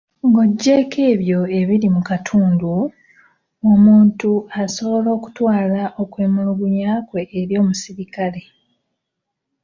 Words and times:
Ng'oggyeeko 0.27 0.99
ebyo 1.13 1.39
ebiri 1.59 1.87
mu 1.95 2.01
katundu, 2.09 2.71
omuntu 3.71 4.31
asobola 4.61 5.09
okutwala 5.17 5.81
okwemulugunya 6.01 6.91
kwe 7.09 7.21
eri 7.39 7.53
omusirikale. 7.61 8.41